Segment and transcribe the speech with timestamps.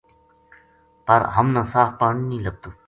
[1.05, 2.69] پر ہمنا صاف پانی نیہہ لبھتو